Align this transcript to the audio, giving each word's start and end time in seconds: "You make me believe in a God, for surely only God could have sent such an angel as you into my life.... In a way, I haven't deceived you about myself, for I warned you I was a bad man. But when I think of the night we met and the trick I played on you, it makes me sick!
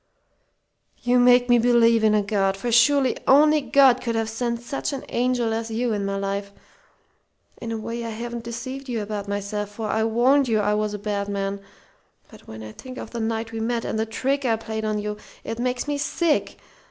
"You 1.03 1.19
make 1.19 1.47
me 1.47 1.59
believe 1.59 2.03
in 2.03 2.15
a 2.15 2.23
God, 2.23 2.57
for 2.57 2.71
surely 2.71 3.15
only 3.27 3.61
God 3.61 4.01
could 4.01 4.15
have 4.15 4.31
sent 4.31 4.63
such 4.63 4.91
an 4.93 5.05
angel 5.09 5.53
as 5.53 5.69
you 5.69 5.93
into 5.93 6.07
my 6.07 6.15
life.... 6.17 6.51
In 7.61 7.71
a 7.71 7.77
way, 7.77 8.03
I 8.03 8.09
haven't 8.09 8.43
deceived 8.43 8.89
you 8.89 9.03
about 9.03 9.27
myself, 9.27 9.69
for 9.69 9.89
I 9.89 10.03
warned 10.05 10.47
you 10.47 10.59
I 10.59 10.73
was 10.73 10.95
a 10.95 10.97
bad 10.97 11.29
man. 11.29 11.61
But 12.31 12.47
when 12.47 12.63
I 12.63 12.71
think 12.71 12.97
of 12.97 13.11
the 13.11 13.19
night 13.19 13.51
we 13.51 13.59
met 13.59 13.85
and 13.85 13.99
the 13.99 14.07
trick 14.07 14.43
I 14.43 14.55
played 14.55 14.85
on 14.85 14.97
you, 14.97 15.17
it 15.43 15.59
makes 15.59 15.87
me 15.87 15.99
sick! 15.99 16.57